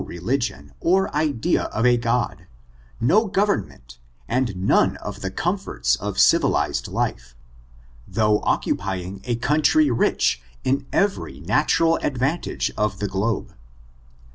[0.03, 2.47] 231 religioDi or idea of a God,
[2.99, 7.35] no government, and none of the comforts of civilized life,
[8.07, 13.53] though occup3ring a oouptry rieh in every natural advantage of the globe.